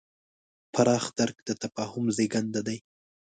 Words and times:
پراخ 0.73 1.05
درک 1.17 1.37
د 1.47 1.49
تفاهم 1.61 2.05
زېږنده 2.15 2.61
دی. 2.67 2.77